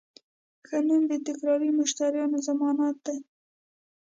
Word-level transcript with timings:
ښه 0.67 0.77
نوم 0.87 1.01
د 1.11 1.13
تکراري 1.27 1.69
مشتریانو 1.79 2.37
ضمانت 2.47 2.97
دی. 3.05 3.17